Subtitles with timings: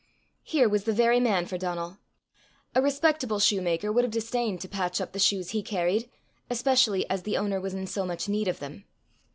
[0.41, 1.99] Here was the very man for Donal!
[2.73, 6.09] A respectable shoemaker would have disdained to patch up the shoes he carried
[6.49, 8.85] especially as the owner was in so much need of them.